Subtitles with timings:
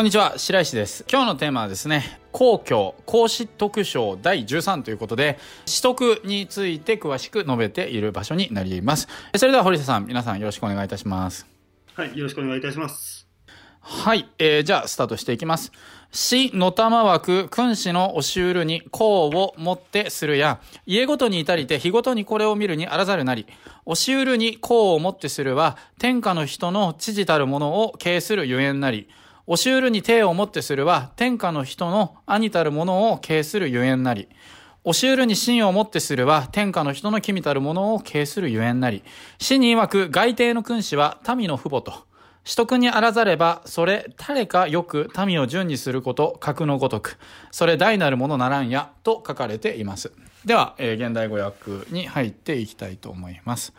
[0.00, 1.04] こんにちは白石です。
[1.12, 9.08] 今日のテーマはですね皇居皇室特賞第13ということで取得について詳しく述べている場所になります。
[9.36, 11.46] それでは堀下さん皆さんよろしくお願いいたします。
[11.92, 13.28] はいよろしくお願いいたします。
[13.80, 15.70] はい、えー、じゃあスタートしていきます。
[16.10, 23.46] 死の玉枠君子の押し売るに功をもってするや家ごとに至りて日ごとにこれを見るにあらざるなり
[23.84, 29.06] 押し売るに功をもってするは天下の人の知事たるものを敬するゆえんなり
[29.50, 34.28] 押し売るに手をもってするは、天下の人の兄たるものを敬するゆえんなり。
[34.84, 39.02] 押し売るに真をもってするは、天下の人の君たるものを敬するゆえんなり。
[39.40, 41.90] 死に曰く、外帝の君子は民の父母と。
[42.44, 47.18] 取得にあらざれば、それ誰かよく民を順にすること、格のごとく。
[47.50, 50.12] それ大なるものならんや、と書かれています。
[50.44, 53.72] では、えー、現代語訳に入っていきたいと思います。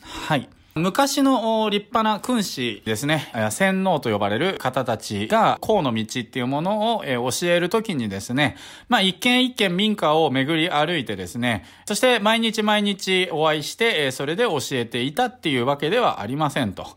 [0.00, 0.48] はい。
[0.76, 8.56] 昔の立派な君子ですね、洗脳と呼ばれる方たちが、公の道っていうものを教えるときにですね、
[8.88, 16.88] まあ一軒一軒民家を巡り歩いてですね、そして毎日毎日お会いして、それで教えていたっていうわけではありませんと。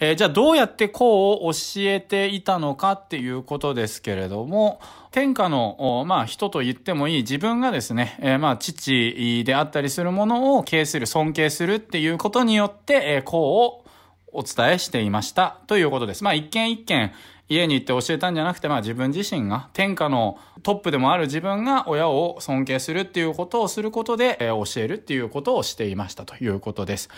[0.00, 4.80] えー、じゃあどうやってこう教えていたのかっていうことですけれども、
[5.14, 13.84] 天下の、まあ人と言ってもいい自分がですね、えー、まあ父であったりするものを敬する、尊敬するっていうことによって、えー、こ
[14.32, 16.24] うをお伝えしていましたということです。
[16.24, 17.12] まあ一件一件、
[17.48, 27.08] 家に行って教えたんじゃなくて、まあ自分自身が、天下のトップでもある自分が親を尊敬するっていうことをすることで、えー、教えるっていうことをしていましたということです。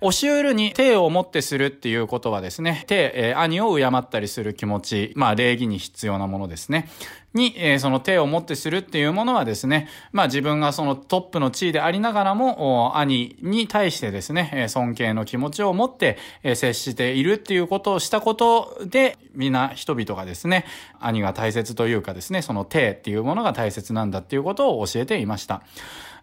[0.00, 6.88] 教えるに手をもってするっていうことはですね、手、えー、兄を敬ったりする気持ち、まあ礼儀に必要なものですね。
[7.34, 16.18] に、えー、その手を持ってするっていうものはですね、まあ自分がそのトップの地位でありながらも、兄に対してですね、尊敬の気持ちを持って、
[16.54, 20.66] 接しているっていうことをしたことで、皆人々がですね、
[21.00, 25.62] 兄が大切というかですね、その手っていうものが大切なんだっていうことを教えていました。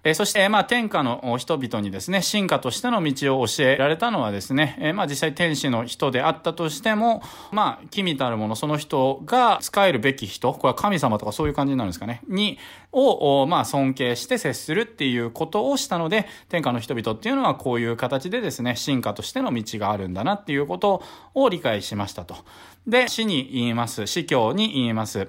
[0.04, 7.22] えそして、まあ、天下の人々にですね、進化としての道を教えられたのはですね、えまあ、実際天使の人であったとしても、
[7.52, 12.58] まあ、君たるもの、その人が使えるべき人、これは神様とかそういう感じになるんですかね、に、
[12.94, 22.38] を、まあ、尊敬して接するっていうことをしたので、天下の人々っていうのはこういう形でですね、進化としての道があるんだなっていうことを理解しましたと。
[22.88, 24.08] で、死に言います。
[24.08, 25.28] 死教に言います。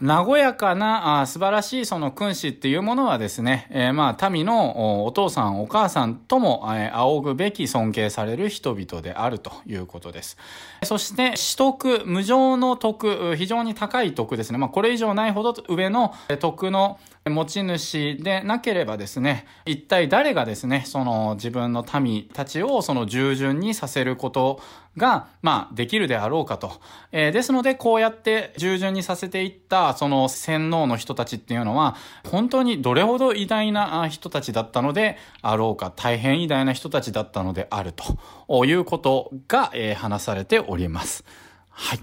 [0.00, 10.36] 和やかなあ素晴らしいその君子っていうものはですね、えー、まあ民のお父さんお母さんとも、えー、仰ぐべき尊敬される人々であるということです。
[10.82, 14.58] そして取得、無常の徳、非常に高い徳ですね。
[14.58, 16.98] まあこれ以上ないほど上の徳の
[17.28, 24.60] 持ち主でなければですね、一体誰がですね、その自分の民たちをその従順にさせること
[24.96, 26.72] が、まあ、できるであろうかと。
[27.12, 31.96] えー、ですので、こうやって従順にさせていった、その洗脳の人たちっていうのは、
[32.30, 41.24] 本当にどれほど偉大な人たちだったのであろうか、大変偉大な人たちだったのであるということが、えー、話されております。
[41.70, 41.98] はい。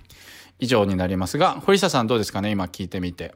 [0.60, 3.34] 以上になりますが、堀下さんどうですかね今聞いてみて。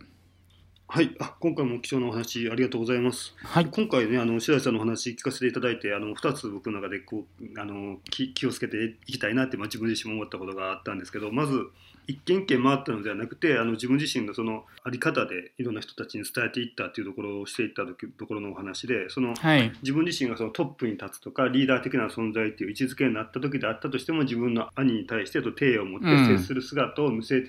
[0.90, 1.14] はい。
[1.20, 3.36] あ今回も貴重なお話ありがとうございます。
[3.44, 11.60] はい、今回ねあの白石さんのお話聞かせていただいてあの2つ僕の中でこうあの気気をつけていきたいなって、まあ、自分自身も思ったことがあったんですけどまず
[12.08, 27.44] 一軒一軒回ったのではなくてあの自分自身のその在り方でいろんな人たちに伝えていったっていうところをしていったところのお話でその、はい、自分自身がそのトップに立つとかリーダー的な存在っていう位置づけになった時であったとしても自分の兄に対してと敬意を持って接する姿を見せ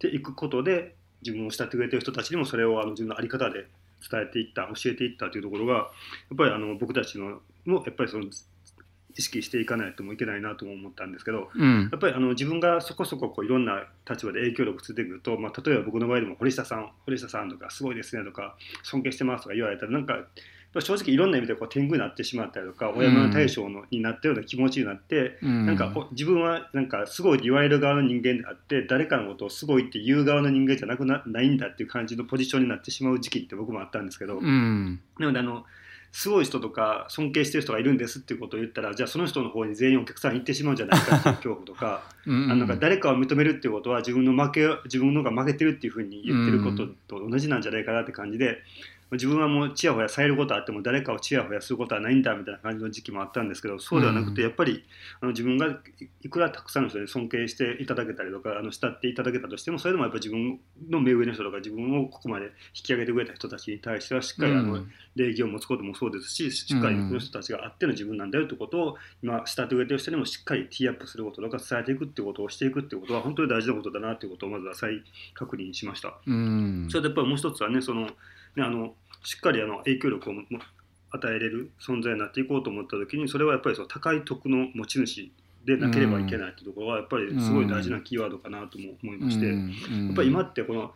[0.00, 3.66] ていくことで、うん自分を慕ってくれてる人たちにもそれをあの自分の在り方で
[4.10, 5.80] 伝えていった教えていったというところがや
[6.34, 8.26] っぱりあの僕たちのもやっぱりその
[9.14, 20.26] 意識していかないともいけないなとも思ったんですけど、うん、やっぱりあの自分がそこそここういろんな立場で影響力ついてくると、まあ、例えば僕の場合でも堀下さん堀下さんとかすごいですねとか尊敬してますとか言われたらなんか
[20.80, 35.64] 正直いろんな意味でこう天狗になってしまったりとか親の対象のになったような気持ちになって、うん、なんか自分はなんかすごい言われる側の人間であって誰かのことをすごいって言う側の人間じゃなくなないんだっていう感じのポジションになってしまう時期って僕もあったんですけど、うん、なのであの
[36.12, 48.58] すごい人とか尊敬してる人がいるんですっていうことを言ったらじゃあその人の方に全員お客さん行ってしまうんじゃないかっていう恐怖とか うん、あのなんか誰かを認めるっていうことは自分の負け自分のが負けてるっていうふうに言ってることと同じなんじゃないかなって感じで
[49.16, 54.84] 自分はもうちやほやされることあっても誰かをちやほやすることはないんだみたいな感じの時期もあったんですけどそうではなくてやっぱり
[55.20, 55.66] あの自分が
[56.22, 62.50] いくらたくさんの人に尊敬していただけたりとかあの慕っていただけたとしてもそれでもやっぱり自分の目上の人とか自分をここまで引
[62.84, 64.84] き上げてくれた人たちに対してはしっかりあの、
[65.14, 75.02] 礼儀を持つこともそうですししっかりこの人たちがあっての自分なんだよってことを今慕ってくれてる人にもしっかりティーアップすることとか伝えていくってことをしていくってことは本当に大事なことだなっていうことをまずは再
[75.34, 76.14] 確認しました。
[76.88, 78.08] それでやっぱりもう一つはねその
[78.56, 78.94] ねあの
[79.24, 80.34] しっかりあの影響力を
[81.10, 85.30] 与えれる存在になっていこうと思った時にそれはやっぱりその高い徳の持ち主
[85.64, 90.90] でなければいけないっていうところはやっぱりすごい大事なキーワードかなとも思いまして、やっぱり今ってこの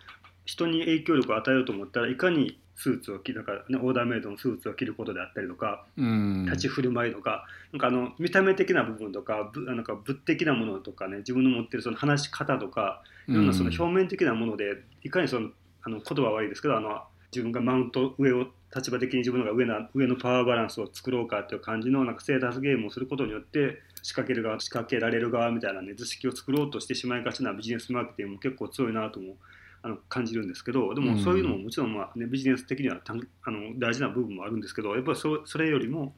[0.44, 15.50] 人に影響力を与えようと思ったらいかにスーツを着るか、ね、オーダーメイドのスーツを着ることであったりとか、立ち振る舞いとかなんかあの見た目的な部分とかなんか物的なものとかね自分の持ってるその話し方とかいろんなその表面的なものでいかにその
[15.82, 17.02] あの言葉は悪いですけどあの
[17.32, 29.37] 自分がマウント上を立場的に自分のが上な上のパワーバランスを作ろうかっていう感じのなんかステータスゲームをすることによって仕掛ける側仕掛けられる側みたいなね図式を作ろうとしてしまいがちなビジネスマーケティングも結構強いなとも
[29.82, 36.14] あの感じるんですけどでもそういうのももちろん、まあね、ビジネス的にはたあの大事な部分もあるんですけどやっぱりそそれよりも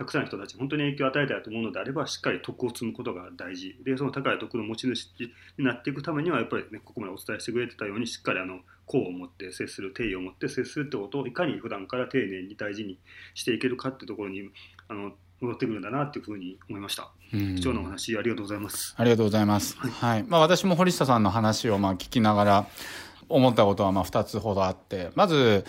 [0.00, 5.10] たくさんの人たち本当に影響を与えたいと思うのであればしっかり徳を積むことが大事でその高い徳の持ち主
[5.58, 12.98] になっていくためにはやっぱりねここまでお伝えしてくれてたようにしっかりあの功を持って接する定位を持って接するってことをいかに普段から丁寧に大事に
[13.34, 14.48] していけるかってところに
[14.88, 15.12] あの
[15.42, 17.10] 戻ってくるんだなっていうふうに思いました。
[17.30, 18.94] 貴重なお話ありがとうございます。
[18.96, 19.76] ありがとうございます。
[19.76, 22.66] はい、はい、まあ私も堀下さんの話をまあ聞きながら
[23.28, 25.66] 思ったことはまあ2つほどあって、まず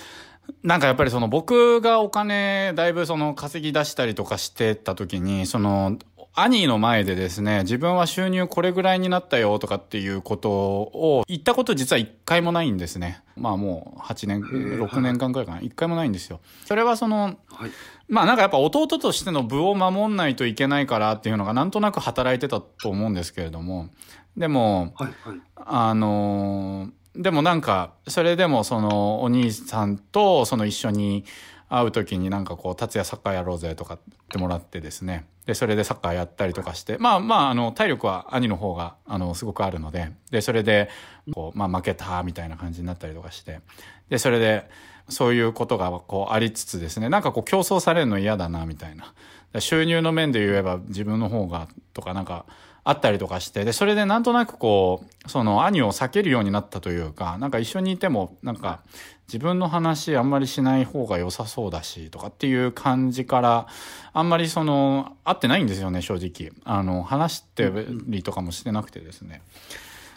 [0.63, 5.97] なんかやっぱりその僕がお金だいぶその稼ぎ出したりとかしてた時に、その
[6.33, 13.21] 兄の前でですね、自分は収入これぐらいになったよとかっていうことを言ったこと実は一回もないんですね。
[13.35, 15.61] まあもう8年、6年間くらいかな。
[15.61, 16.39] 一回もないんですよ。
[16.65, 17.71] それはその、はい、
[18.07, 23.89] まあなんかやっぱ弟としての部を守んないといけないからっていうのがなんとなく働いてたと思うんですけれども、
[24.38, 31.25] でも、はいはい、あのでもなんか、それでもそのお兄さんとその一緒に
[31.69, 33.99] 会う時になんかこう、達也サッカーやろうぜとかっ
[34.29, 35.25] てもらってですね。
[35.45, 40.89] で、それでサッカーやったりとかして、まあまあ、あの、体力は兄の方が、あの、すごくあるので、で、それで、
[41.33, 43.61] こう、まあ負けたみたいな感じになったりとかして、
[44.09, 44.69] で、それで、
[45.09, 49.13] そういうことがこうありつつですね、なんかこう競争されるの嫌だな、みたいな。
[49.59, 52.45] 収入の面で言えば自分の方が、とかなんか、
[52.83, 58.81] あったりとかして、で、それでなんとなくこう、その兄を避けるようになったというか、なんか一緒にいても、なんか
[59.27, 63.67] 自分の話あんまりしない方が良さそうだし、とかっていう感じから、
[64.13, 66.51] あんまりその、合ってないんですよね、正直。
[66.65, 67.71] あの、話して
[68.07, 69.41] りとかもしてなくてですね。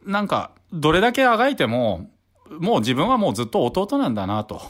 [0.07, 2.11] なんか、どれだけあがいても、
[2.51, 4.61] もう自分はもうずっと弟なんだなと、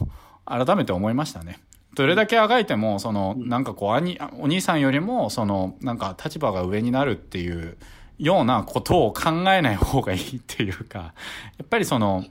[0.44, 1.60] 改めて思いましたね。
[1.94, 7.76] どれだけあがいても、その、なんかこう、兄、お兄さんよりも、その、なんか立場が上になるっていう
[8.18, 10.98] ようなことを考えない方がいいっていうか、
[11.58, 12.24] やっぱりその、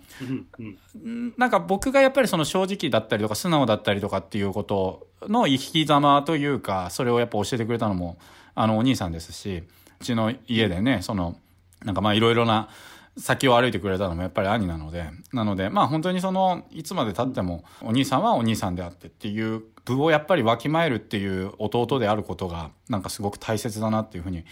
[1.38, 8.18] なんか僕がやっぱりその正直だったりとか素直だったりとかっていうことの生き様というか、それをやっぱ教えてくれたのも、
[8.56, 9.64] あの、お兄さんですし、
[10.00, 11.36] うちの家でね、その、
[11.84, 12.70] なんかまあいろいろな、
[13.18, 24.46] 先を歩いてくれたのもやっぱり兄なので、なので、まあ本当にその、いつまで経っても、お兄さんはお兄さんであってっていう、部をやっぱりわきまえるっていう弟であることが、なんかすごく大切だなっていうふうに、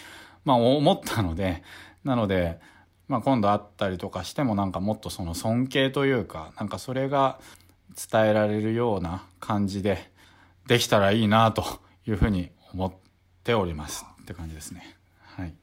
[0.45, 1.63] まあ思ったので、
[2.03, 2.59] なので、
[3.07, 7.39] まあ今度会ったりとかしてもなんかもっとその尊敬というか、なんかそれが
[8.11, 10.11] 伝えられるような感じで、
[10.67, 11.63] できたらいいなと
[12.07, 12.93] いうふうに思っ
[13.43, 14.97] ておりますって感じですね。
[15.35, 15.53] はい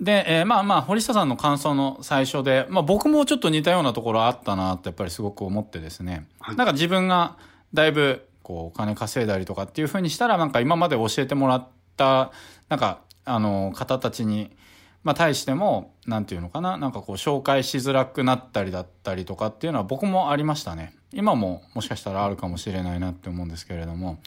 [0.00, 6.26] で、えー、まあまあ、堀下さんの感想の最初で、まあ僕もちょっと似たようなところあったなってやっぱりすごく思ってですね。
[6.40, 7.36] はい、なんか自分が
[7.74, 12.32] だいぶこうお金稼いだりとかっていうふうにしたらなんか今まで教えてもらった、
[12.70, 14.56] なんかあの方たちに、
[15.04, 20.94] まあ対しても、なんていうのかな、なんかこう紹介しづらくなったりだったりとかっていうのは僕もありましたね。
[21.12, 24.18] 今ももしかしたらあるかもしれないなって思うんですけれども、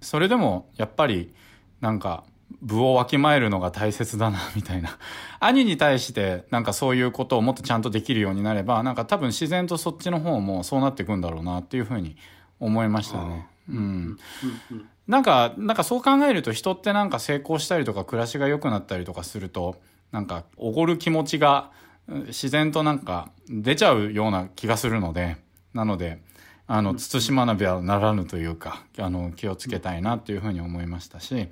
[0.00, 1.32] それでもやっぱり
[1.80, 2.24] なんか
[2.60, 4.98] 部をわきまえるのが大切だな、みたいな。
[5.40, 12.16] 兄に対して、なんかそういうことをもっとちゃんとできるようになれば、なんか多分自然とそっちの方もそうなっていくんだろうな、っていうふうに
[12.60, 13.46] 思いましたね。
[13.68, 14.18] うん。
[15.06, 19.80] なんか、なんかそう考えると人ってなんか成功したりとか暮らしが良くなったりとかすると、
[20.10, 21.70] なんかおごる気持ちが
[22.08, 25.36] 自然となんか出ちゃうような気がするので、
[25.74, 26.20] なので、
[26.66, 31.48] あの、慎まなべはならぬというか、あの、気をつけたいなっていうふうに思いましたし、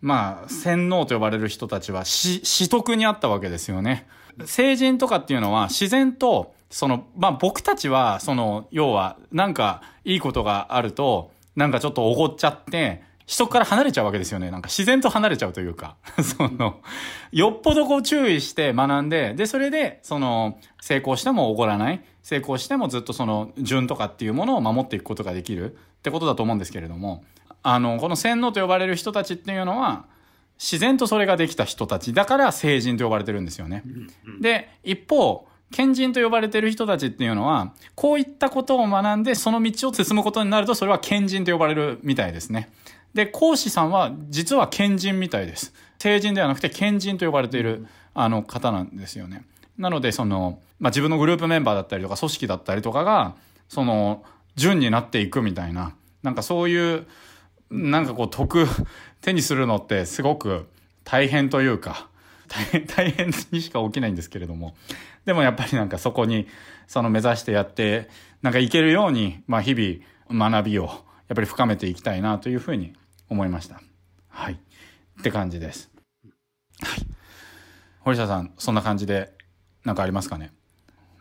[0.00, 4.06] まあ、洗脳と呼ばれる人たちは、し、私徳にあったわけですよね。
[4.44, 14.50] 成人とかっていうのは自然とその、まあ、僕たちは、その、要は、なんか、いいことがあると、なんかちょっとおごっちゃって、人から離れちゃうわけですよね。
[14.50, 16.80] なんか自然と離れちゃうというか、 その、
[17.32, 27.24] よっぽどこう注意して学んで、で、それで、その、成功してもおごらない、成功してもずっとその、順とかっていうものを守っていくことができるってことだと思うんですけれども、
[27.68, 30.04] あの、この洗脳と呼ばれる人たちっていうのは、
[30.56, 33.82] 自然とそれができた人たちだから成人と呼ばれてるんですよね。
[34.40, 42.70] で、一方、賢人と呼ばれてる人たちっていうのは、こういったことを学んで、その道を進むことになると、それは賢人と呼ばれるみたいですね。
[43.14, 45.74] で、講師さんは実は賢人みたいです。
[45.98, 49.44] 成人ではなくて賢人と呼ばれているあの方なんですよね。
[49.76, 53.34] なので、その、まあ、自分のグループメンバーだったりとか、組織だったりとかが、
[53.68, 54.22] その、
[54.54, 57.06] 順になっていくみたいな、なんかそういう、
[57.70, 58.66] なんかこう、得、
[59.20, 60.66] 手にするのってすごく
[61.04, 62.08] 大変というか、
[62.48, 64.76] 大変、大変にしか起きないんですけれども。
[65.24, 66.46] でもやっぱりなんかそこに、
[66.86, 68.08] その目指してやって、
[68.42, 72.94] なんかいけるように、まあ日々学びを、やっぱり深めていきたいなというふうに
[73.28, 73.80] 思いました。
[74.28, 74.54] はい。
[74.54, 75.90] って感じです。
[76.82, 77.00] はい。
[78.00, 79.32] 堀下さん、そんな感じで、
[79.84, 80.52] 何かありますかね？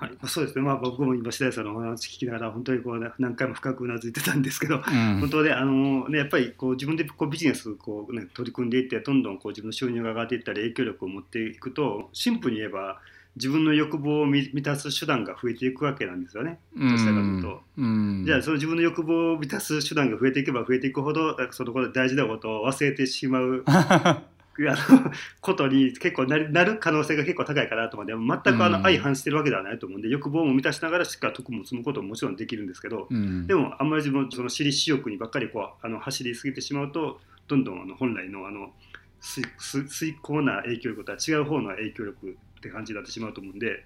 [0.05, 12.99] はい、そうですね、まあ、僕も今、白石さんのお話聞きながら、本当にこう、ね、何回も深くうなずいてたんですけど、 うん、本当で、あのね、やっぱりこう自分でこうビジネスこう、ね、取り組んでいって、どんどんこう自分の収入が上がっていったり、影響力を持っていくと、シンプルに言えば、
[13.35, 17.61] 自分の欲望を満たす手段が増えていくわけなんですよね、どちらかというと。
[18.23, 23.65] じゃあ、その自分の欲望を満たす手段が増えていけば増えていくほど、その大事なことを忘れてしまう
[24.69, 33.07] あのことに結構なるなる可能性が結構高いかなと思って全くあの相反してるわけではないと思うんで、欲望も満たしながらしっかり得も積むことももちろんできるんですけど、
[33.47, 38.71] でもあんまり自分その私利私欲にばっかりこうあの走りすぎてしまうとどんどんあの本来のあの
[39.19, 43.83] 遂行な影響力とは違う方の影響力って感じになってしまうと思うんで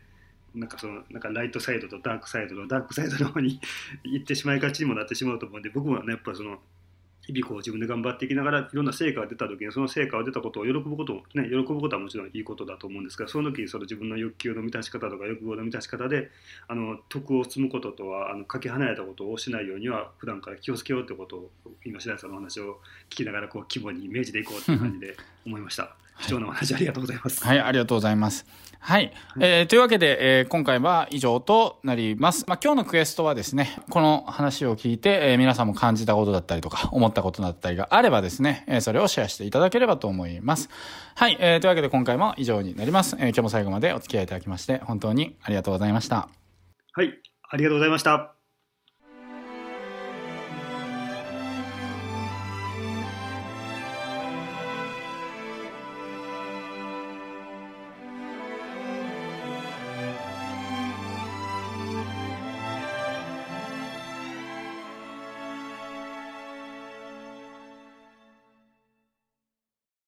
[0.56, 3.60] なんかそのなんかライトサイドとダークサイドのダークサイドの方に
[4.04, 6.60] 行ってしまいがちにもなってしまうと思うんで僕もねやっぱその
[7.30, 16.32] 日々こう自分で頑張っていきながらいろんな成果が出た時にその成果が出たことを喜ぶことね喜ぶことはもちろんいいことだと思うんですがその時にその自分の欲求の満たし方とか欲望の満たし方で
[16.68, 21.52] あの徳を積むこととはあのかけ離れたことをしないようには普段から気をつけようってことを
[21.86, 22.80] 今白石さんのお話を
[23.12, 25.96] 聞きながらこう規模にイメージでいこうという感じで思いました。
[26.22, 27.44] 貴重なお話ありがとうございます。
[27.44, 28.46] はい、ありがとうございます。
[28.82, 29.12] はい。
[29.40, 32.46] えー、というわけで、えー、今回は以上となります。
[32.48, 40.70] まあ、今日のクエストはですね、この話を聞いて、えー、皆さんも感じたことだったりとか、思ったことだったりがあればですね、えー、それをシェアしていただければと思います。
[41.16, 41.38] はい。
[41.40, 43.18] えー、というわけで今回も以上になります。
[43.20, 46.30] えー、今日も最後までお付き合いいただきまして、本当にありがとうございました。
[46.94, 47.14] はい。
[47.50, 48.39] ありがとうございました。